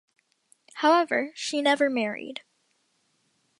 However, 0.77 1.31
she 1.35 1.61
never 1.61 1.87
married. 1.87 2.41